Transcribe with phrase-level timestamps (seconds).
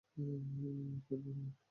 [1.05, 1.49] পেট ভরে খান!